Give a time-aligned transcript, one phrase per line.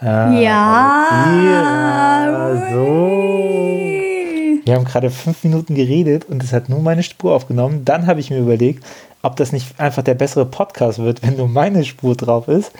[0.00, 1.04] Ah, Ja.
[2.72, 2.78] so.
[4.64, 7.84] Wir haben gerade fünf Minuten geredet und es hat nur meine Spur aufgenommen.
[7.84, 8.84] Dann habe ich mir überlegt,
[9.22, 12.72] ob das nicht einfach der bessere Podcast wird, wenn nur meine Spur drauf ist.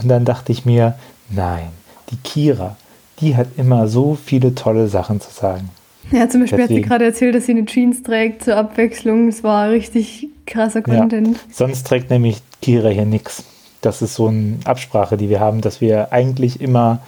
[0.00, 0.94] Und dann dachte ich mir,
[1.30, 1.68] nein,
[2.10, 2.76] die Kira,
[3.20, 5.70] die hat immer so viele tolle Sachen zu sagen.
[6.12, 6.88] Ja, zum Beispiel hat sie Deswegen.
[6.88, 9.26] gerade erzählt, dass sie eine Jeans trägt zur Abwechslung.
[9.30, 11.38] Das war richtig krasser Content.
[11.50, 13.42] Sonst trägt nämlich Kira hier nichts.
[13.86, 16.98] Das ist so eine Absprache, die wir haben, dass wir eigentlich immer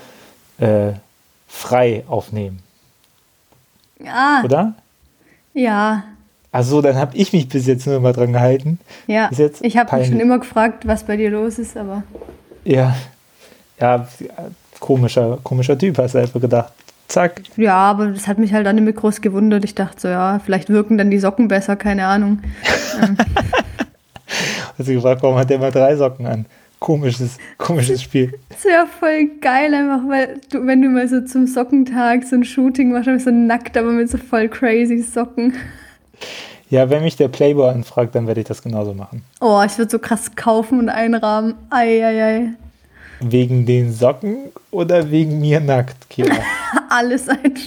[0.59, 0.93] äh,
[1.49, 2.61] frei aufnehmen,
[4.07, 4.75] Ah, oder?
[5.55, 6.05] ja.
[6.53, 8.79] Also dann habe ich mich bis jetzt nur immer dran gehalten.
[9.09, 9.29] Ja,
[9.61, 12.05] ich habe mich schon immer gefragt, was bei dir los ist, aber
[12.65, 12.95] Ja,
[13.81, 14.07] ja,
[14.79, 16.73] komischer, komischer Typ, hast du einfach gedacht.
[17.09, 17.43] Zack.
[17.57, 19.65] ja, aber das hat mich halt dann nicht groß gewundert.
[19.65, 22.39] Ich dachte so, ja, vielleicht wirken dann die Socken besser, keine Ahnung.
[24.79, 26.47] Hast du gefragt, warum hat der mal drei Socken an?
[26.81, 28.39] Komisches, komisches Spiel.
[28.51, 32.45] Das wäre voll geil einfach, weil du, wenn du mal so zum Sockentag so ein
[32.45, 35.55] Shooting machst, dann so nackt, aber mit so voll crazy Socken.
[36.71, 39.25] Ja, wenn mich der Playboy anfragt, dann werde ich das genauso machen.
[39.41, 41.55] Oh, ich würde so krass kaufen und einrahmen.
[41.71, 42.51] Eieiei.
[43.21, 46.37] Wegen den Socken oder wegen mir nackt, Kira?
[46.91, 47.63] Alles einfach.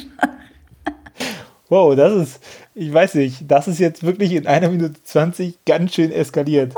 [1.68, 2.40] Wow, das ist,
[2.76, 6.74] ich weiß nicht, das ist jetzt wirklich in einer Minute 20 ganz schön eskaliert.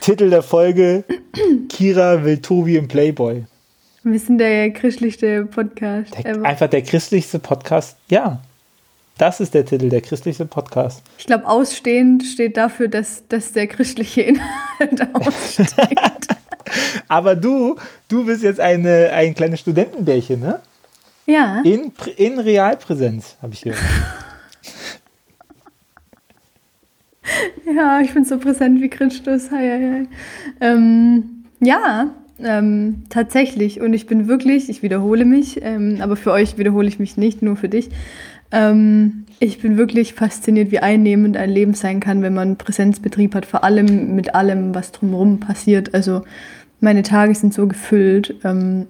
[0.00, 1.04] Titel der Folge:
[1.68, 3.44] Kira will Tobi im Playboy.
[4.02, 6.44] Wir sind der christlichste Podcast Der, ever.
[6.46, 7.96] einfach der christlichste Podcast.
[8.08, 8.40] Ja,
[9.18, 11.02] das ist der Titel, der christlichste Podcast.
[11.18, 15.98] Ich glaube, ausstehend steht dafür, dass, dass der christliche Inhalt aussteht.
[17.08, 17.76] Aber du,
[18.08, 20.60] du bist jetzt eine, ein kleines Studentenbärchen, ne?
[21.26, 21.62] ja.
[21.64, 23.80] In, in Realpräsenz, habe ich gehört.
[27.74, 29.50] Ja, ich bin so präsent wie Christus.
[29.50, 30.06] Hei, hei.
[30.60, 32.10] Ähm, ja,
[32.42, 33.80] ähm, tatsächlich.
[33.80, 37.42] Und ich bin wirklich, ich wiederhole mich, ähm, aber für euch wiederhole ich mich nicht,
[37.42, 37.90] nur für dich.
[38.52, 43.46] Ähm, ich bin wirklich fasziniert, wie einnehmend ein Leben sein kann, wenn man Präsenzbetrieb hat,
[43.46, 45.94] vor allem mit allem, was drumherum passiert.
[45.94, 46.22] Also
[46.80, 48.34] meine Tage sind so gefüllt.
[48.44, 48.86] Ähm,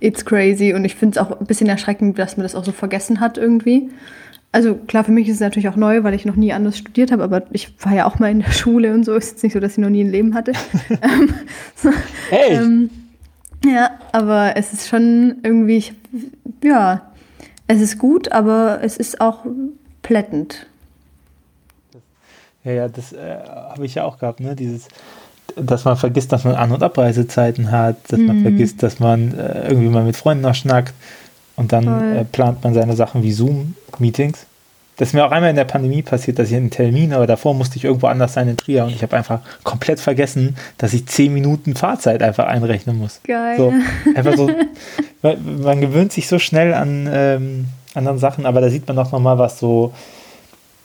[0.00, 0.72] it's crazy.
[0.72, 3.38] Und ich finde es auch ein bisschen erschreckend, dass man das auch so vergessen hat
[3.38, 3.90] irgendwie.
[4.50, 7.12] Also klar, für mich ist es natürlich auch neu, weil ich noch nie anders studiert
[7.12, 9.14] habe, aber ich war ja auch mal in der Schule und so.
[9.14, 10.52] Ist jetzt nicht so, dass ich noch nie ein Leben hatte.
[10.90, 11.34] ähm,
[12.30, 12.90] Hey, ähm,
[13.64, 15.92] ja, aber es ist schon irgendwie, ich,
[16.62, 17.02] ja,
[17.66, 19.44] es ist gut, aber es ist auch
[20.02, 20.66] plättend.
[22.64, 24.54] ja, ja, das äh, habe ich ja auch gehabt, ne?
[24.54, 24.88] Dieses,
[25.56, 29.68] dass man vergisst, dass man An- und Abreisezeiten hat, dass man vergisst, dass man äh,
[29.68, 30.94] irgendwie mal mit Freunden noch schnackt
[31.58, 34.46] und dann äh, plant man seine Sachen wie Zoom-Meetings.
[34.96, 37.54] Das ist mir auch einmal in der Pandemie passiert, dass ich einen Termin, aber davor
[37.54, 41.06] musste ich irgendwo anders sein in Trier und ich habe einfach komplett vergessen, dass ich
[41.06, 43.20] zehn Minuten Fahrzeit einfach einrechnen muss.
[43.24, 43.56] Geil.
[43.56, 43.72] So,
[44.14, 44.50] einfach so,
[45.22, 49.12] weil man gewöhnt sich so schnell an ähm, anderen Sachen, aber da sieht man doch
[49.12, 49.92] nochmal, was so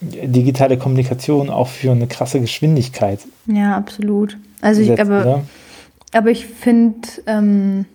[0.02, 4.38] digitale Kommunikation auch für eine krasse Geschwindigkeit Ja, absolut.
[4.62, 5.44] Also ich, aber, oder?
[6.12, 7.86] aber ich finde, ähm,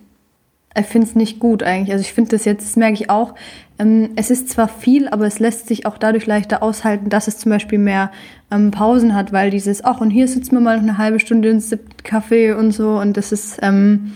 [0.77, 1.91] ich finde es nicht gut eigentlich.
[1.91, 3.35] Also ich finde das jetzt, das merke ich auch,
[3.79, 7.37] ähm, es ist zwar viel, aber es lässt sich auch dadurch leichter aushalten, dass es
[7.37, 8.11] zum Beispiel mehr
[8.51, 11.51] ähm, Pausen hat, weil dieses, ach und hier sitzen wir mal noch eine halbe Stunde
[11.51, 14.13] und sippt Kaffee und so und das ist ähm,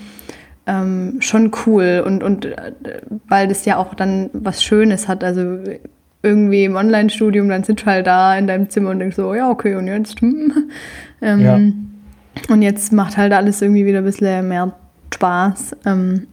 [0.65, 2.71] ähm, schon cool und, und äh,
[3.27, 5.23] weil das ja auch dann was Schönes hat.
[5.23, 5.59] Also
[6.21, 9.49] irgendwie im Online-Studium, dann sitzt du halt da in deinem Zimmer und denkst so, ja,
[9.49, 10.21] okay, und jetzt?
[10.21, 10.53] Hm.
[11.21, 11.57] Ähm, Ja.
[12.49, 14.73] Und jetzt macht halt alles irgendwie wieder ein bisschen mehr
[15.13, 15.77] Spaß.
[15.85, 16.27] Ähm,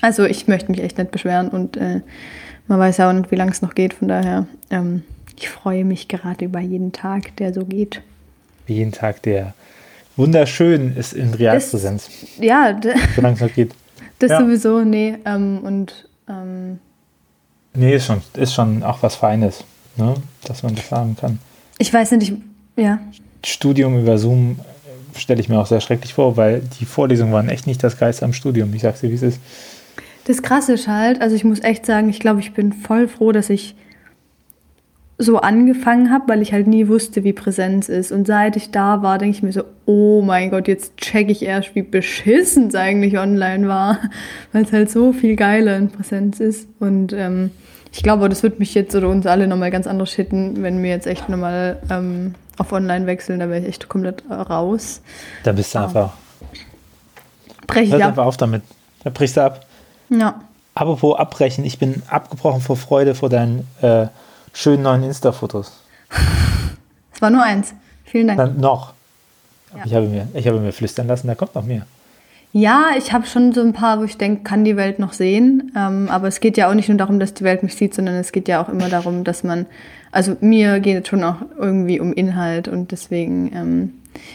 [0.00, 2.00] also ich möchte mich echt nicht beschweren und äh,
[2.68, 3.94] man weiß ja auch nicht, wie lange es noch geht.
[3.94, 5.02] Von daher, ähm,
[5.36, 8.00] ich freue mich gerade über jeden Tag, der so geht.
[8.66, 9.54] Jeden Tag, der
[10.16, 12.08] wunderschön ist in Realpräsenz,
[12.38, 13.72] Ja, d- solange es noch geht.
[14.18, 14.40] das Ja.
[14.40, 15.16] sowieso, nee.
[15.24, 16.78] Ähm, und ähm,
[17.74, 19.64] Nee, ist schon, ist schon auch was Feines,
[19.96, 20.14] ne?
[20.44, 21.38] dass man das sagen kann.
[21.78, 22.32] ich weiß nicht,
[22.76, 22.98] ich, ja.
[23.44, 24.58] Studium über Zoom
[25.14, 27.96] äh, stelle ich mir auch sehr schrecklich vor, weil die Vorlesungen waren echt nicht das
[27.98, 28.74] Geilste am Studium.
[28.74, 29.40] Ich sag's dir, wie es ist.
[30.30, 33.32] Das Krasse ist halt, also ich muss echt sagen, ich glaube, ich bin voll froh,
[33.32, 33.74] dass ich
[35.18, 38.12] so angefangen habe, weil ich halt nie wusste, wie Präsenz ist.
[38.12, 41.42] Und seit ich da war, denke ich mir so, oh mein Gott, jetzt check ich
[41.42, 43.98] erst, wie beschissen es eigentlich online war,
[44.52, 46.68] weil es halt so viel geiler in Präsenz ist.
[46.78, 47.50] Und ähm,
[47.90, 50.90] ich glaube, das wird mich jetzt oder uns alle nochmal ganz anders hitten, wenn wir
[50.90, 55.02] jetzt echt nochmal ähm, auf online wechseln, da wäre ich echt komplett raus.
[55.42, 55.84] Da bist du Ah.
[55.86, 56.12] einfach,
[57.66, 58.08] Brech ich hörst ab.
[58.10, 58.62] einfach auf damit.
[59.02, 59.66] Da brichst du ab.
[60.10, 60.40] Ja.
[60.74, 64.06] Apropos abbrechen, ich bin abgebrochen vor Freude vor deinen äh,
[64.52, 65.72] schönen neuen Insta-Fotos.
[67.12, 67.74] Es war nur eins.
[68.06, 68.38] Vielen Dank.
[68.38, 68.94] Dann noch.
[69.76, 69.82] Ja.
[69.84, 71.84] Ich, habe mir, ich habe mir flüstern lassen, da kommt noch mehr.
[72.52, 75.70] Ja, ich habe schon so ein paar, wo ich denke, kann die Welt noch sehen.
[75.76, 78.16] Ähm, aber es geht ja auch nicht nur darum, dass die Welt mich sieht, sondern
[78.16, 79.66] es geht ja auch immer darum, dass man,
[80.10, 83.92] also mir geht es schon auch irgendwie um Inhalt und deswegen, ähm,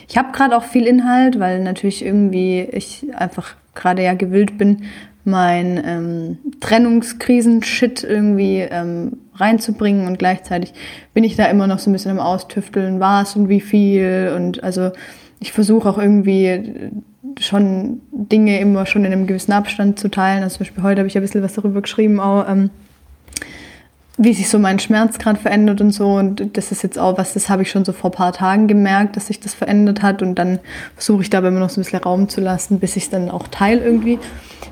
[0.08, 4.86] ich habe gerade auch viel Inhalt, weil natürlich irgendwie ich einfach gerade ja gewillt bin,
[5.26, 10.74] mein ähm, Trennungskrisen-Shit irgendwie ähm, reinzubringen und gleichzeitig
[11.14, 14.64] bin ich da immer noch so ein bisschen im Austüfteln, was und wie viel und
[14.64, 14.92] also
[15.40, 16.92] ich versuche auch irgendwie
[17.40, 20.44] schon Dinge immer schon in einem gewissen Abstand zu teilen.
[20.44, 22.70] Also zum Beispiel heute habe ich ein bisschen was darüber geschrieben, auch ähm,
[24.18, 26.14] wie sich so mein Schmerz gerade verändert und so.
[26.14, 28.68] Und das ist jetzt auch was, das habe ich schon so vor ein paar Tagen
[28.68, 30.22] gemerkt, dass sich das verändert hat.
[30.22, 30.60] Und dann
[30.96, 33.30] versuche ich dabei immer noch so ein bisschen Raum zu lassen, bis ich es dann
[33.30, 34.20] auch teile irgendwie.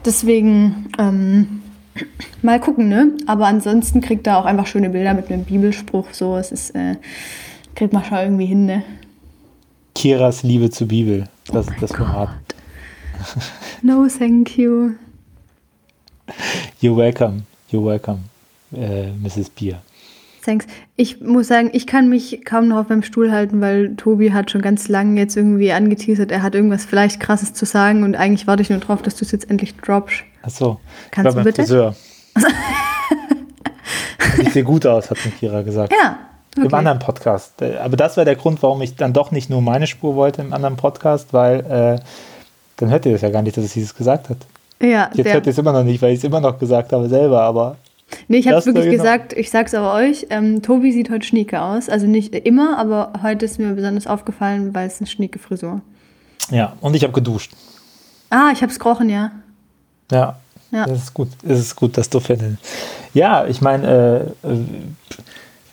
[0.05, 1.61] Deswegen ähm,
[2.41, 3.11] mal gucken, ne?
[3.27, 6.07] Aber ansonsten kriegt er auch einfach schöne Bilder mit einem Bibelspruch.
[6.11, 6.95] So, es ist, äh,
[7.75, 8.83] kriegt man schon irgendwie hin, ne?
[9.95, 11.25] Kiras Liebe zur Bibel.
[11.51, 12.29] Das, oh das Format.
[13.81, 14.91] No, thank you.
[16.81, 17.43] You're welcome.
[17.69, 18.29] You're welcome,
[18.75, 19.49] äh, Mrs.
[19.49, 19.81] Beer.
[20.43, 20.65] Thanks.
[20.97, 24.51] Ich muss sagen, ich kann mich kaum noch auf meinem Stuhl halten, weil Tobi hat
[24.51, 28.45] schon ganz lange jetzt irgendwie angeteasert, er hat irgendwas vielleicht krasses zu sagen und eigentlich
[28.45, 30.17] warte ich nur drauf, dass du es jetzt endlich droppst.
[30.41, 30.79] Ach so.
[31.11, 31.61] Kannst du bitte?
[31.61, 31.95] Friseur.
[34.37, 35.93] Sieht dir gut aus, hat mir Kira gesagt.
[35.93, 36.19] Ja,
[36.55, 36.67] Okay.
[36.67, 37.63] Im anderen Podcast.
[37.63, 40.53] Aber das war der Grund, warum ich dann doch nicht nur meine Spur wollte im
[40.53, 41.99] anderen Podcast, weil äh,
[42.77, 44.37] dann hört ihr das ja gar nicht, dass sie es gesagt hat.
[44.79, 47.09] Ja, Jetzt hört ihr es immer noch nicht, weil ich es immer noch gesagt habe
[47.09, 47.77] selber, aber.
[48.27, 48.97] Nee, ich habe es wirklich genau.
[48.97, 51.89] gesagt, ich sag's aber euch, ähm, Tobi sieht heute schnieke aus.
[51.89, 55.81] Also nicht immer, aber heute ist mir besonders aufgefallen, weil es eine schnieke Frisur.
[56.49, 57.53] Ja, und ich habe geduscht.
[58.29, 59.31] Ah, ich habe es gerochen, ja.
[60.11, 60.37] Ja,
[60.71, 60.85] ja.
[60.85, 61.29] Das ist gut.
[61.47, 62.57] Es ist gut, dass du findest.
[63.13, 64.57] Ja, ich meine, äh,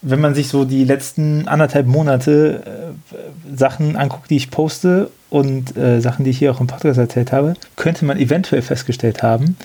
[0.03, 5.77] wenn man sich so die letzten anderthalb Monate äh, Sachen anguckt, die ich poste und
[5.77, 9.57] äh, Sachen, die ich hier auch im Podcast erzählt habe, könnte man eventuell festgestellt haben,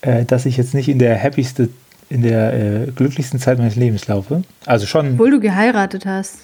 [0.00, 1.68] äh, dass ich jetzt nicht in der happyste,
[2.10, 4.42] in der äh, glücklichsten Zeit meines Lebens laufe.
[4.66, 5.14] Also schon.
[5.14, 6.38] Obwohl du geheiratet hast.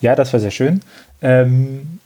[0.00, 0.80] Ja, das war sehr schön.
[1.20, 1.98] Ähm,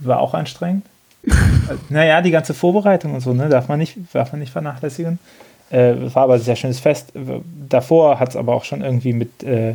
[0.00, 0.84] war auch anstrengend.
[1.88, 5.18] naja, die ganze Vorbereitung und so, ne, darf man nicht, darf man nicht vernachlässigen.
[5.70, 7.12] Äh, war aber ein sehr schönes Fest.
[7.68, 9.74] Davor hat es aber auch schon irgendwie mit äh,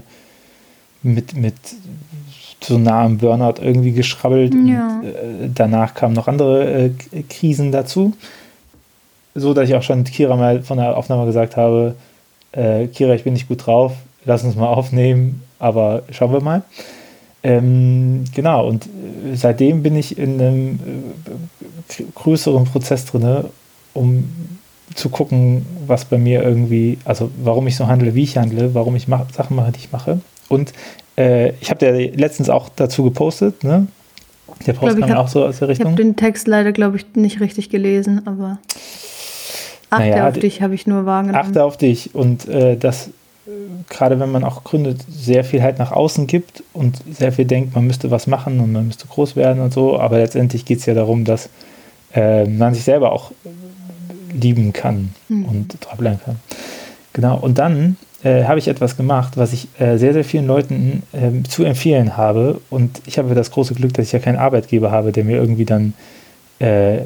[1.03, 1.55] mit, mit
[2.61, 4.53] so nah am Burnout irgendwie geschrabbelt.
[4.53, 4.99] Ja.
[4.99, 6.91] Und, äh, danach kamen noch andere äh,
[7.29, 8.13] Krisen dazu.
[9.35, 11.95] So dass ich auch schon Kira mal von der Aufnahme gesagt habe,
[12.53, 13.93] äh, Kira, ich bin nicht gut drauf,
[14.25, 16.63] lass uns mal aufnehmen, aber schauen wir mal.
[17.43, 20.79] Ähm, genau, und äh, seitdem bin ich in einem
[21.99, 23.45] äh, größeren Prozess drin,
[23.93, 24.23] um
[24.95, 28.95] zu gucken, was bei mir irgendwie, also warum ich so handle, wie ich handle, warum
[28.95, 30.21] ich mach, Sachen mache, die ich mache.
[30.47, 30.71] Und
[31.17, 33.87] äh, ich habe ja letztens auch dazu gepostet, ne?
[34.67, 35.87] Der Post kam auch so aus der Richtung.
[35.87, 38.59] Ich habe den Text leider, glaube ich, nicht richtig gelesen, aber
[39.93, 41.45] achte naja, auf dich habe ich nur wahrgenommen.
[41.45, 43.51] Achte auf dich und äh, das, äh,
[43.89, 47.75] gerade wenn man auch gründet, sehr viel halt nach außen gibt und sehr viel denkt,
[47.75, 50.85] man müsste was machen und man müsste groß werden und so, aber letztendlich geht es
[50.85, 51.49] ja darum, dass
[52.13, 53.31] äh, man sich selber auch
[54.33, 55.45] lieben kann mhm.
[55.45, 56.37] und dranbleiben kann.
[57.13, 61.03] Genau, und dann äh, habe ich etwas gemacht, was ich äh, sehr, sehr vielen Leuten
[61.11, 62.59] äh, zu empfehlen habe.
[62.69, 65.65] Und ich habe das große Glück, dass ich ja keinen Arbeitgeber habe, der mir irgendwie
[65.65, 65.93] dann
[66.59, 66.99] äh,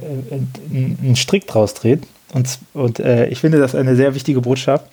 [0.71, 2.03] einen Strick draus dreht.
[2.33, 4.85] Und, und äh, ich finde das eine sehr wichtige Botschaft.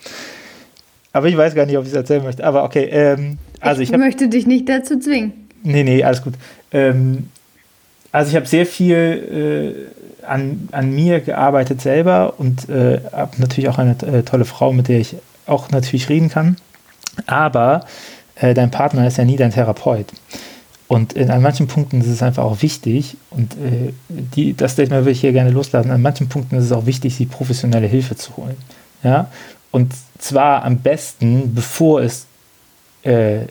[1.12, 2.45] Aber ich weiß gar nicht, ob ich es erzählen möchte.
[2.45, 2.85] Aber okay.
[2.91, 5.49] Ähm, also ich, ich hab, möchte dich nicht dazu zwingen.
[5.62, 6.35] Nee, nee, alles gut.
[6.73, 7.29] Ähm,
[8.12, 9.88] also ich habe sehr viel
[10.23, 14.73] äh, an, an mir gearbeitet selber und äh, habe natürlich auch eine äh, tolle Frau,
[14.73, 16.57] mit der ich auch natürlich reden kann.
[17.26, 17.85] Aber
[18.37, 20.07] äh, dein Partner ist ja nie dein Therapeut.
[20.87, 25.03] Und in, an manchen Punkten ist es einfach auch wichtig, und äh, die, das Statement
[25.03, 28.17] würde ich hier gerne loslassen, an manchen Punkten ist es auch wichtig, sich professionelle Hilfe
[28.17, 28.57] zu holen.
[29.03, 29.31] Ja?
[29.71, 32.26] Und zwar am besten, bevor es
[33.03, 33.47] äh,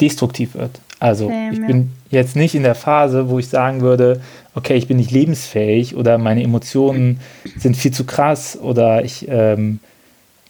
[0.00, 0.80] destruktiv wird.
[0.98, 4.20] Also Same, ich bin jetzt nicht in der Phase, wo ich sagen würde,
[4.54, 7.20] okay, ich bin nicht lebensfähig oder meine Emotionen
[7.58, 9.80] sind viel zu krass oder ich ähm,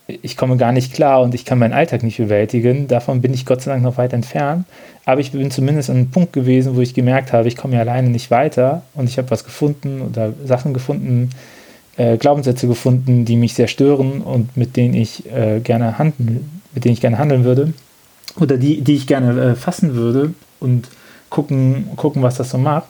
[0.06, 2.86] ich komme gar nicht klar und ich kann meinen Alltag nicht bewältigen.
[2.86, 4.64] Davon bin ich Gott sei Dank noch weit entfernt.
[5.04, 7.80] Aber ich bin zumindest an einem Punkt gewesen, wo ich gemerkt habe, ich komme ja
[7.80, 11.30] alleine nicht weiter und ich habe was gefunden oder Sachen gefunden,
[11.96, 16.84] äh, Glaubenssätze gefunden, die mich sehr stören und mit denen ich äh, gerne handeln, mit
[16.84, 17.72] denen ich gerne handeln würde
[18.38, 20.88] oder die, die ich gerne äh, fassen würde und
[21.30, 22.86] gucken, gucken, was das so macht.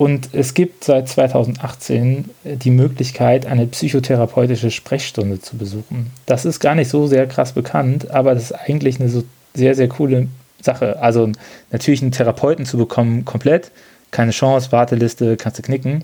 [0.00, 6.10] Und es gibt seit 2018 äh, die Möglichkeit, eine psychotherapeutische Sprechstunde zu besuchen.
[6.24, 9.74] Das ist gar nicht so sehr krass bekannt, aber das ist eigentlich eine so sehr,
[9.74, 10.28] sehr coole
[10.62, 11.02] Sache.
[11.02, 11.30] Also
[11.70, 13.72] natürlich einen Therapeuten zu bekommen, komplett,
[14.10, 16.02] keine Chance, Warteliste, kannst du knicken.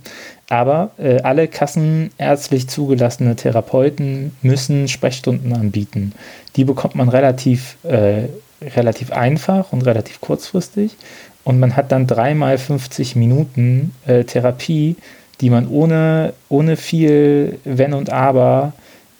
[0.50, 6.12] Aber äh, alle kassenärztlich zugelassene Therapeuten müssen Sprechstunden anbieten.
[6.56, 8.24] Die bekommt man relativ, äh,
[8.60, 10.98] relativ einfach und relativ kurzfristig.
[11.46, 14.96] Und man hat dann dreimal 50 Minuten äh, Therapie,
[15.40, 18.72] die man ohne, ohne viel Wenn und Aber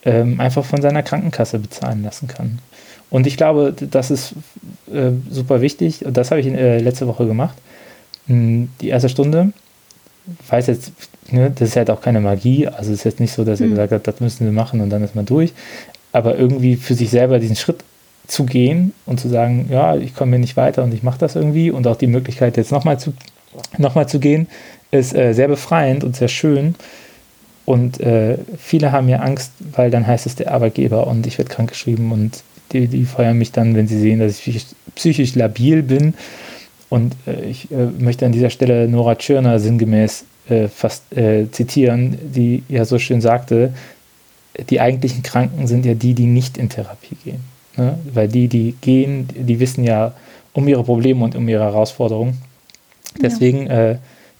[0.05, 2.59] ähm, einfach von seiner Krankenkasse bezahlen lassen kann.
[3.11, 4.33] Und ich glaube, das ist
[4.93, 6.05] äh, super wichtig.
[6.05, 7.57] Und das habe ich äh, letzte Woche gemacht.
[8.27, 9.53] Hm, die erste Stunde.
[10.43, 10.91] Ich weiß jetzt,
[11.31, 12.67] ne, das ist halt auch keine Magie.
[12.67, 13.71] Also es ist jetzt nicht so, dass er mhm.
[13.71, 15.53] gesagt hat, das müssen wir machen und dann ist man durch.
[16.11, 17.85] Aber irgendwie für sich selber diesen Schritt
[18.27, 21.37] zu gehen und zu sagen, ja, ich komme hier nicht weiter und ich mache das
[21.37, 23.13] irgendwie und auch die Möglichkeit jetzt nochmal zu,
[23.79, 24.49] noch zu gehen,
[24.91, 26.75] ist äh, sehr befreiend und sehr schön.
[27.65, 31.51] Und äh, viele haben ja Angst, weil dann heißt es der Arbeitgeber und ich werde
[31.51, 32.43] krankgeschrieben und
[32.73, 36.15] die, die feuern mich dann, wenn sie sehen, dass ich psychisch labil bin.
[36.89, 42.19] Und äh, ich äh, möchte an dieser Stelle Nora Tschirner sinngemäß äh, fast äh, zitieren,
[42.23, 43.75] die ja so schön sagte,
[44.71, 47.56] die eigentlichen Kranken sind ja die, die nicht in Therapie gehen.
[47.77, 47.99] Ne?
[48.13, 50.13] Weil die, die gehen, die wissen ja
[50.53, 52.41] um ihre Probleme und um ihre Herausforderungen.
[53.21, 53.91] Deswegen, ja.
[53.91, 53.99] Äh,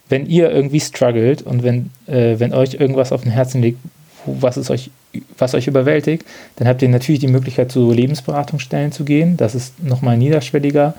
[0.09, 3.81] wenn ihr irgendwie struggelt und wenn, äh, wenn euch irgendwas auf dem Herzen liegt,
[4.25, 4.91] was es euch
[5.39, 6.25] was euch überwältigt,
[6.57, 9.37] dann habt ihr natürlich die Möglichkeit, zu Lebensberatungsstellen zu gehen.
[9.37, 10.95] Das ist nochmal niederschwelliger.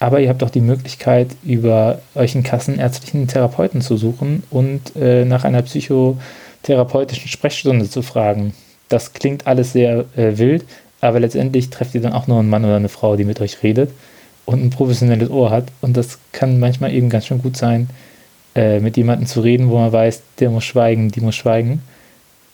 [0.00, 5.24] Aber ihr habt auch die Möglichkeit, über euch einen kassenärztlichen Therapeuten zu suchen und äh,
[5.24, 8.52] nach einer psychotherapeutischen Sprechstunde zu fragen.
[8.88, 10.64] Das klingt alles sehr äh, wild,
[11.04, 13.62] aber letztendlich trefft ihr dann auch nur einen Mann oder eine Frau, die mit euch
[13.62, 13.90] redet
[14.46, 15.66] und ein professionelles Ohr hat.
[15.82, 17.90] Und das kann manchmal eben ganz schön gut sein,
[18.54, 21.82] äh, mit jemandem zu reden, wo man weiß, der muss schweigen, die muss schweigen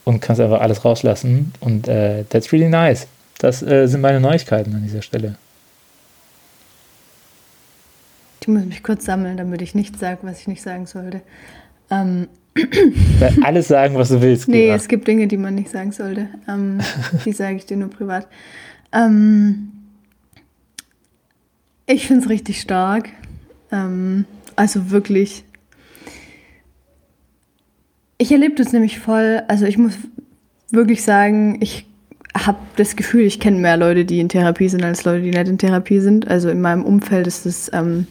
[0.04, 1.52] und kannst einfach alles rauslassen.
[1.60, 3.06] Und äh, that's really nice.
[3.38, 5.36] Das äh, sind meine Neuigkeiten an dieser Stelle.
[8.40, 11.20] Ich muss mich kurz sammeln, damit ich nicht sage, was ich nicht sagen sollte.
[11.90, 12.28] Ähm.
[13.42, 14.48] Alles sagen, was du willst.
[14.48, 16.28] Nee, es gibt Dinge, die man nicht sagen sollte.
[16.48, 16.80] Ähm,
[17.24, 18.26] die sage ich dir nur privat.
[18.92, 19.72] Ähm,
[21.86, 23.08] ich finde es richtig stark.
[23.70, 24.24] Ähm,
[24.56, 25.44] also wirklich
[28.20, 29.94] ich erlebe das nämlich voll, also ich muss
[30.70, 31.86] wirklich sagen, ich
[32.36, 35.48] habe das Gefühl, ich kenne mehr Leute, die in Therapie sind, als Leute, die nicht
[35.48, 36.28] in Therapie sind.
[36.28, 38.06] Also in meinem Umfeld ist das ähm,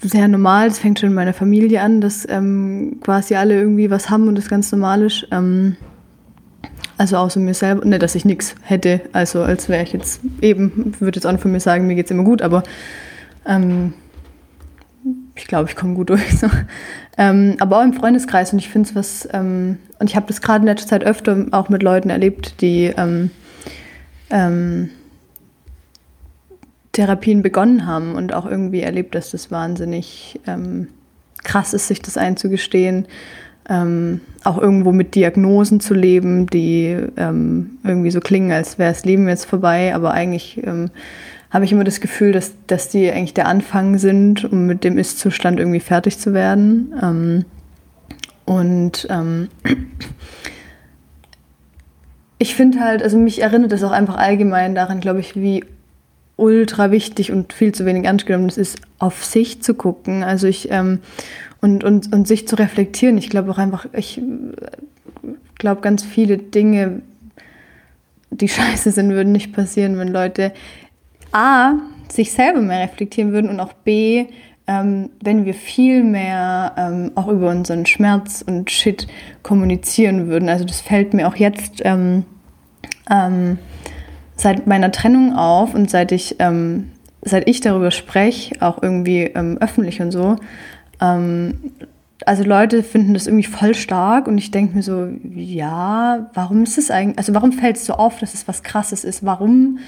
[0.00, 0.68] sehr normal.
[0.68, 4.36] Das fängt schon in meiner Familie an, dass ähm, quasi alle irgendwie was haben und
[4.36, 5.26] das ganz normal ist.
[5.30, 5.76] Ähm,
[6.96, 9.00] also außer mir selber, nicht, dass ich nichts hätte.
[9.12, 12.10] Also als wäre ich jetzt eben, würde jetzt auch von mir sagen, mir geht es
[12.10, 12.62] immer gut, aber
[13.46, 13.94] ähm,
[15.34, 16.38] ich glaube, ich komme gut durch.
[16.38, 16.48] So.
[17.16, 20.40] Ähm, aber auch im Freundeskreis und ich finde es was, ähm, und ich habe das
[20.40, 23.30] gerade in letzter Zeit öfter auch mit Leuten erlebt, die ähm,
[24.30, 24.90] ähm,
[26.92, 30.88] Therapien begonnen haben und auch irgendwie erlebt, dass das wahnsinnig ähm,
[31.44, 33.06] krass ist, sich das einzugestehen.
[33.68, 39.28] Ähm, auch irgendwo mit Diagnosen zu leben, die irgendwie so klingen, als wäre das Leben
[39.28, 40.60] jetzt vorbei, aber eigentlich
[41.50, 44.96] habe ich immer das Gefühl, dass, dass die eigentlich der Anfang sind, um mit dem
[44.98, 46.94] Ist-Zustand irgendwie fertig zu werden.
[47.02, 47.44] Ähm,
[48.44, 49.48] und ähm,
[52.38, 55.64] ich finde halt, also mich erinnert das auch einfach allgemein daran, glaube ich, wie
[56.40, 60.22] ultra wichtig und viel zu wenig ernst genommen es ist, auf sich zu gucken.
[60.22, 61.00] Also ich ähm,
[61.60, 63.18] und, und, und sich zu reflektieren.
[63.18, 64.20] Ich glaube auch einfach, ich
[65.58, 67.02] glaube, ganz viele Dinge,
[68.30, 70.52] die scheiße sind, würden nicht passieren, wenn Leute
[71.32, 71.74] A,
[72.08, 74.26] sich selber mehr reflektieren würden und auch B,
[74.66, 79.06] ähm, wenn wir viel mehr ähm, auch über unseren Schmerz und Shit
[79.42, 80.48] kommunizieren würden.
[80.48, 82.24] Also das fällt mir auch jetzt ähm,
[83.08, 83.58] ähm
[84.40, 86.90] seit meiner Trennung auf und seit ich, ähm,
[87.22, 90.36] seit ich darüber spreche, auch irgendwie ähm, öffentlich und so.
[92.26, 96.76] also Leute finden das irgendwie voll stark und ich denke mir so, ja, warum ist
[96.76, 99.24] es eigentlich, also warum fällt es so auf, dass es was Krasses ist?
[99.24, 99.78] Warum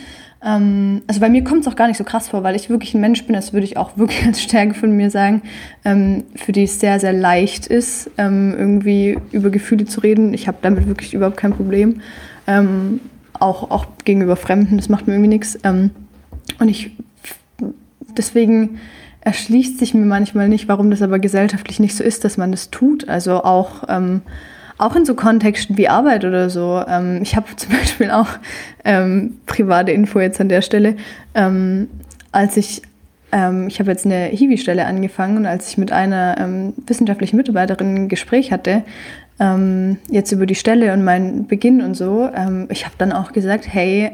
[0.45, 2.95] ähm, also bei mir kommt es auch gar nicht so krass vor, weil ich wirklich
[2.95, 5.43] ein Mensch bin, das würde ich auch wirklich als Stärke von mir sagen,
[5.85, 10.35] ähm, für die es sehr, sehr leicht ist, ähm, irgendwie über Gefühle zu reden.
[10.35, 12.01] Ich habe damit wirklich überhaupt kein Problem.
[13.39, 15.59] Auch, auch gegenüber Fremden, das macht mir irgendwie nichts.
[15.65, 15.91] Ähm,
[16.59, 16.91] und ich,
[18.17, 18.81] deswegen
[19.21, 22.71] erschließt sich mir manchmal nicht, warum das aber gesellschaftlich nicht so ist, dass man das
[22.71, 23.09] tut.
[23.09, 24.23] Also auch ähm,
[24.83, 26.83] auch in so Kontexten wie Arbeit oder so.
[26.87, 28.29] Ähm, ich habe zum Beispiel auch
[28.85, 30.97] ähm, private Info jetzt an der Stelle.
[31.35, 31.89] Ähm,
[32.33, 32.83] als ich,
[33.31, 37.95] ähm, ich habe jetzt eine Hiwi-Stelle angefangen und als ich mit einer ähm, wissenschaftlichen Mitarbeiterin
[37.95, 38.83] ein Gespräch hatte,
[39.43, 42.31] ähm, jetzt über die Stelle und meinen Beginn und so,
[42.69, 44.11] ich habe dann auch gesagt, hey,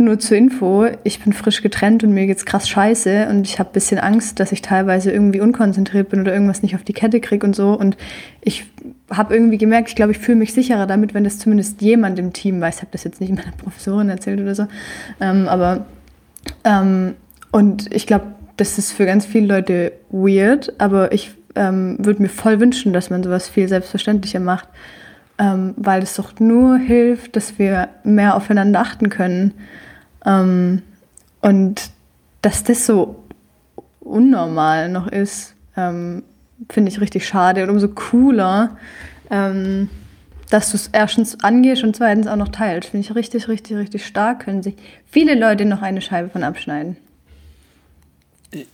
[0.00, 3.70] nur zur Info, ich bin frisch getrennt und mir geht's krass scheiße und ich habe
[3.70, 7.20] ein bisschen Angst, dass ich teilweise irgendwie unkonzentriert bin oder irgendwas nicht auf die Kette
[7.20, 7.72] kriege und so.
[7.72, 7.96] Und
[8.40, 8.66] ich
[9.10, 12.32] habe irgendwie gemerkt, ich glaube, ich fühle mich sicherer damit, wenn das zumindest jemand im
[12.32, 12.76] Team weiß.
[12.76, 14.68] Ich habe das jetzt nicht meiner Professorin erzählt oder so.
[15.20, 15.86] Ähm, aber
[16.62, 17.14] ähm,
[17.50, 22.28] und ich glaube, das ist für ganz viele Leute weird, aber ich ähm, würde mir
[22.28, 24.68] voll wünschen, dass man sowas viel selbstverständlicher macht,
[25.38, 29.54] ähm, weil es doch nur hilft, dass wir mehr aufeinander achten können.
[30.24, 30.82] Ähm,
[31.40, 31.90] und
[32.42, 33.24] dass das so
[34.00, 36.22] unnormal noch ist, ähm,
[36.70, 38.76] finde ich richtig schade und umso cooler,
[39.30, 39.90] ähm,
[40.50, 42.90] dass du es erstens angehst und zweitens auch noch teilst.
[42.90, 44.44] Finde ich richtig, richtig, richtig stark.
[44.44, 46.96] Können sich viele Leute noch eine Scheibe von abschneiden.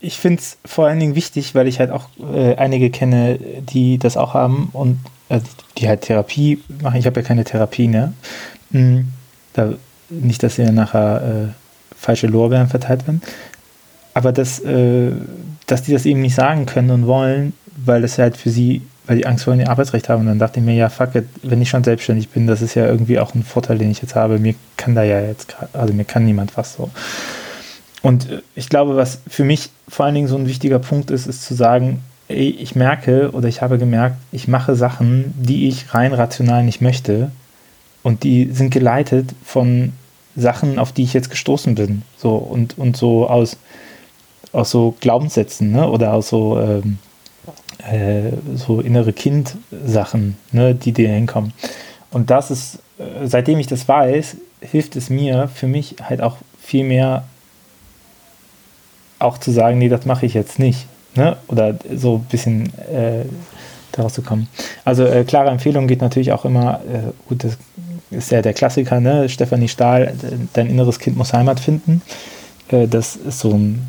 [0.00, 3.98] Ich finde es vor allen Dingen wichtig, weil ich halt auch äh, einige kenne, die
[3.98, 5.40] das auch haben und äh,
[5.78, 6.98] die halt Therapie machen.
[6.98, 8.12] Ich habe ja keine Therapie, ne?
[8.70, 9.08] Mhm.
[9.52, 9.74] Da,
[10.10, 13.22] nicht, dass ihr nachher äh, falsche Lorbeeren verteilt werden.
[14.12, 15.10] Aber dass, äh,
[15.66, 19.18] dass die das eben nicht sagen können und wollen, weil es halt für sie weil
[19.18, 20.22] die Angst vor dem Arbeitsrecht haben.
[20.22, 22.74] Und dann dachte ich mir, ja, fuck it, wenn ich schon selbstständig bin, das ist
[22.74, 24.38] ja irgendwie auch ein Vorteil, den ich jetzt habe.
[24.38, 26.90] Mir kann da ja jetzt, also mir kann niemand was so.
[28.04, 31.26] Und äh, ich glaube, was für mich vor allen Dingen so ein wichtiger Punkt ist,
[31.26, 35.94] ist zu sagen, ey, ich merke oder ich habe gemerkt, ich mache Sachen, die ich
[35.94, 37.32] rein rational nicht möchte.
[38.02, 39.94] Und die sind geleitet von
[40.36, 42.02] Sachen, auf die ich jetzt gestoßen bin.
[42.18, 43.56] So und, und so aus,
[44.52, 45.88] aus so Glaubenssätzen, ne?
[45.88, 46.98] Oder aus so ähm,
[47.90, 51.54] äh, so innere Kind-Sachen, ne, die dir hinkommen.
[52.10, 56.36] Und das ist, äh, seitdem ich das weiß, hilft es mir für mich halt auch
[56.60, 57.24] viel mehr
[59.24, 60.86] auch zu sagen, nee, das mache ich jetzt nicht.
[61.16, 61.36] Ne?
[61.48, 63.24] Oder so ein bisschen äh,
[63.92, 64.48] daraus zu kommen.
[64.84, 67.56] Also äh, klare Empfehlung geht natürlich auch immer, äh, gut, das
[68.10, 69.28] ist ja der Klassiker, ne?
[69.28, 70.14] Stefanie Stahl,
[70.52, 72.02] dein inneres Kind muss Heimat finden.
[72.68, 73.86] Äh, das ist so ein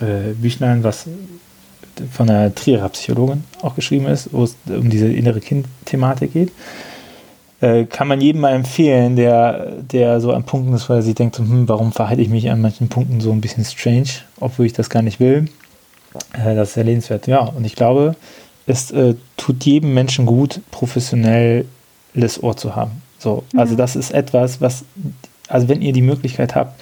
[0.00, 1.06] äh, Büchlein, was
[2.12, 6.52] von einer Trierer Psychologin auch geschrieben ist, wo es um diese innere Kind-Thematik geht.
[7.60, 11.16] Äh, kann man jedem mal empfehlen, der, der so an Punkten ist, weil er sich
[11.16, 14.72] denkt, hm, warum verhalte ich mich an manchen Punkten so ein bisschen strange, obwohl ich
[14.72, 15.48] das gar nicht will.
[16.32, 17.26] Äh, das ist sehr lebenswert.
[17.26, 18.14] Ja, und ich glaube,
[18.66, 21.64] es äh, tut jedem Menschen gut, professionelles
[22.40, 23.02] Ohr zu haben.
[23.18, 24.84] So, also das ist etwas, was,
[25.48, 26.80] also wenn ihr die Möglichkeit habt,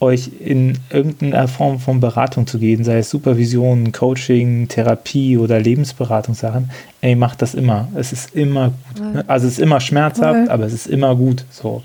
[0.00, 6.70] euch in irgendeiner Form von Beratung zu gehen, sei es Supervision, Coaching, Therapie oder Lebensberatungssachen,
[7.00, 7.88] ey, macht das immer.
[7.94, 9.14] Es ist immer gut.
[9.14, 9.24] Ne?
[9.26, 10.50] Also es ist immer schmerzhaft, okay.
[10.50, 11.44] aber es ist immer gut.
[11.50, 11.82] So.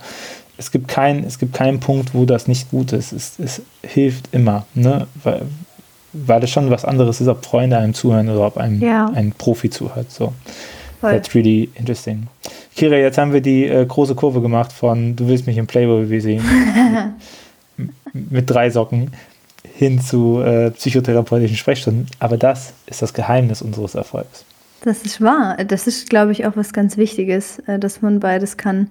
[0.58, 3.14] Es gibt, kein, es gibt keinen Punkt, wo das nicht gut ist.
[3.14, 5.08] Es, es hilft immer, ne?
[5.24, 5.44] weil,
[6.12, 9.10] weil es schon was anderes ist, ob Freunde einem zuhören oder ob einem ja.
[9.16, 10.12] ein Profi zuhört.
[10.12, 10.34] So.
[11.00, 11.14] Voll.
[11.14, 12.28] That's really interesting.
[12.76, 16.20] Kira, jetzt haben wir die äh, große Kurve gemacht von Du willst mich im Playboy
[16.20, 16.44] sehen.
[18.14, 19.12] mit drei Socken
[19.64, 22.08] hin zu äh, psychotherapeutischen Sprechstunden.
[22.20, 24.46] Aber das ist das Geheimnis unseres Erfolgs.
[24.84, 25.58] Das ist wahr.
[25.68, 28.90] Das ist, glaube ich, auch was ganz Wichtiges, äh, dass man beides kann.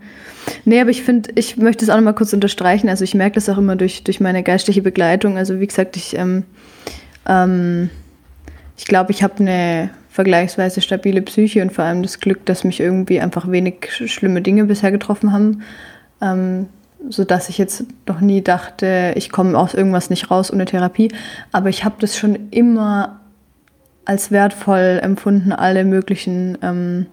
[0.65, 2.89] Nee, aber ich finde, ich möchte es auch noch mal kurz unterstreichen.
[2.89, 5.37] Also ich merke das auch immer durch, durch meine geistliche Begleitung.
[5.37, 6.45] Also wie gesagt, ich, ähm,
[7.27, 7.91] ähm,
[8.77, 12.79] ich glaube, ich habe eine vergleichsweise stabile Psyche und vor allem das Glück, dass mich
[12.79, 15.63] irgendwie einfach wenig schlimme Dinge bisher getroffen haben.
[16.23, 16.69] Ähm,
[17.09, 21.11] so dass ich jetzt noch nie dachte, ich komme aus irgendwas nicht raus ohne Therapie.
[21.53, 23.21] Aber ich habe das schon immer
[24.05, 27.07] als wertvoll empfunden, alle möglichen ähm,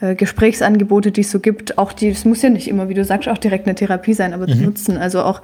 [0.00, 1.78] äh, Gesprächsangebote, die es so gibt.
[1.78, 4.32] Auch die, es muss ja nicht immer, wie du sagst, auch direkt eine Therapie sein,
[4.32, 4.52] aber mhm.
[4.52, 4.96] zu nutzen.
[4.96, 5.42] Also auch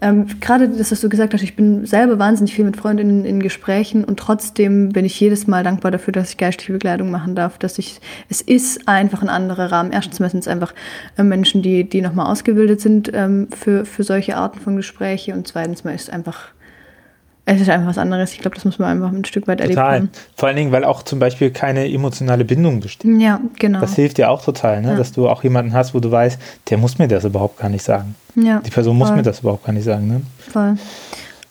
[0.00, 3.40] ähm, gerade das, was du gesagt hast, ich bin selber wahnsinnig viel mit Freundinnen in
[3.40, 7.58] Gesprächen und trotzdem bin ich jedes Mal dankbar dafür, dass ich geistige Begleitung machen darf,
[7.58, 9.90] dass ich, es ist einfach ein anderer Rahmen.
[9.90, 10.72] Erstens sind es einfach
[11.16, 15.48] äh, Menschen, die, die nochmal ausgebildet sind ähm, für, für solche Arten von Gespräche und
[15.48, 16.52] zweitens mal ist einfach
[17.50, 18.34] es ist einfach was anderes.
[18.34, 19.94] Ich glaube, das muss man einfach ein Stück weit total.
[19.94, 20.10] erleben.
[20.36, 23.10] Vor allen Dingen, weil auch zum Beispiel keine emotionale Bindung besteht.
[23.18, 23.80] Ja, genau.
[23.80, 24.90] Das hilft dir auch total, ne?
[24.90, 24.96] Ja.
[24.96, 27.82] dass du auch jemanden hast, wo du weißt, der muss mir das überhaupt gar nicht
[27.82, 28.14] sagen.
[28.34, 29.06] Ja, Die Person voll.
[29.06, 30.06] muss mir das überhaupt gar nicht sagen.
[30.06, 30.20] Ne?
[30.38, 30.76] Voll.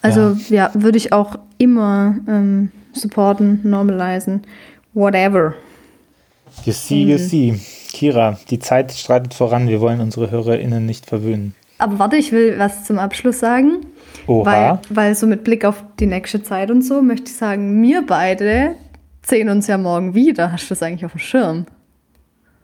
[0.04, 4.44] Also ja, ja würde ich auch immer ähm, supporten, normalisieren,
[4.94, 5.56] whatever.
[6.64, 7.28] You see, you mhm.
[7.28, 7.60] see.
[7.92, 9.68] Kira, die Zeit streitet voran.
[9.68, 11.56] Wir wollen unsere HörerInnen nicht verwöhnen.
[11.78, 13.86] Aber warte, ich will was zum Abschluss sagen.
[14.28, 14.46] Oha.
[14.46, 18.06] Weil, weil so mit Blick auf die nächste Zeit und so möchte ich sagen, wir
[18.06, 18.76] beide
[19.26, 20.52] sehen uns ja morgen wieder.
[20.52, 21.66] Hast du das eigentlich auf dem Schirm?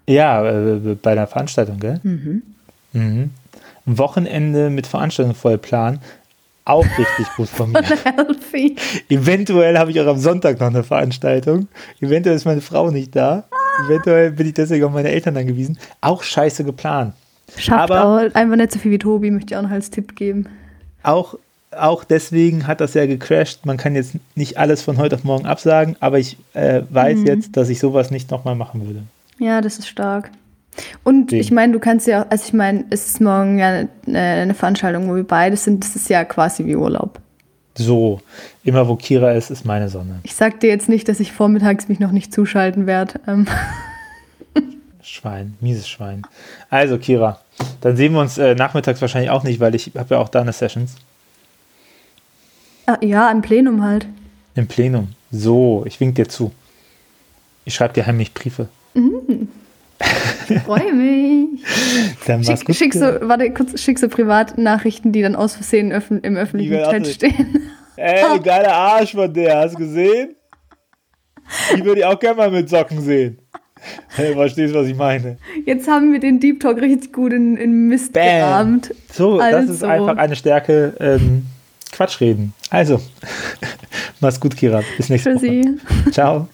[0.07, 1.99] Ja, äh, bei einer Veranstaltung, gell?
[2.03, 2.43] Mhm.
[2.93, 3.29] mhm.
[3.85, 5.99] Wochenende mit Veranstaltung vollplan.
[6.65, 7.83] Auch richtig gut von mir.
[9.09, 11.67] Eventuell habe ich auch am Sonntag noch eine Veranstaltung.
[11.99, 13.43] Eventuell ist meine Frau nicht da.
[13.85, 15.77] Eventuell bin ich deswegen auf meine Eltern angewiesen.
[15.99, 17.13] Auch scheiße geplant.
[17.57, 20.15] Schafft Aber- auch einfach nicht so viel wie Tobi, möchte ich auch noch als Tipp
[20.15, 20.47] geben.
[21.03, 21.35] Auch,
[21.75, 23.65] auch deswegen hat das ja gecrashed.
[23.65, 27.25] Man kann jetzt nicht alles von heute auf morgen absagen, aber ich äh, weiß Mhm.
[27.27, 29.03] jetzt, dass ich sowas nicht nochmal machen würde.
[29.39, 30.31] Ja, das ist stark.
[31.03, 31.41] Und Deswegen.
[31.41, 35.07] ich meine, du kannst ja, also ich meine, es ist morgen ja eine, eine Veranstaltung,
[35.09, 35.83] wo wir beide sind.
[35.83, 37.19] Das ist ja quasi wie Urlaub.
[37.75, 38.21] So,
[38.63, 40.19] immer wo Kira ist, ist meine Sonne.
[40.23, 43.19] Ich sag dir jetzt nicht, dass ich vormittags mich noch nicht zuschalten werde.
[43.27, 43.45] Ähm,
[45.13, 46.23] Schwein, mieses Schwein.
[46.71, 47.39] Also, Kira,
[47.81, 50.41] dann sehen wir uns äh, nachmittags wahrscheinlich auch nicht, weil ich habe ja auch da
[50.41, 50.95] eine Sessions
[52.87, 54.07] ah, ja, im Plenum halt.
[54.55, 55.09] im Plenum.
[55.31, 56.51] So, ich wink dir zu.
[57.63, 58.69] Ich schreibe dir heimlich Briefe.
[60.65, 61.63] Freue mich.
[62.25, 66.21] Dann Schick, gut, schick so, warte, kurz, schick so Privatnachrichten, die dann aus Versehen öffn
[66.21, 67.69] im öffentlichen Chat auch stehen.
[67.95, 70.35] Ey, geiler Arsch von der, hast du gesehen?
[71.75, 73.37] Die würde ich auch gerne mal mit Socken sehen.
[74.15, 75.37] Hey, verstehst, was ich meine?
[75.65, 78.23] Jetzt haben wir den Deep Talk richtig gut in, in Mist Bam.
[78.23, 78.95] gerahmt.
[79.11, 79.87] So, das ist Also.
[79.87, 80.93] einfach eine Stärke.
[80.99, 81.45] Ähm,
[81.91, 82.53] Quatsch reden.
[82.69, 82.99] Also,
[84.19, 84.81] mach's gut, Kira.
[84.97, 85.45] Bis nächste Woche.
[85.45, 86.11] Tschüssi.
[86.11, 86.47] Ciao.